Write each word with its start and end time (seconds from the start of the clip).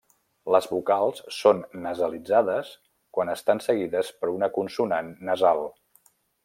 Les 0.53 0.67
vocals 0.69 1.21
són 1.39 1.59
nasalitzades 1.83 2.73
quan 3.19 3.33
estan 3.37 3.63
seguides 3.69 4.13
per 4.23 4.35
una 4.41 4.53
consonant 4.59 5.17
nasal. 5.31 5.67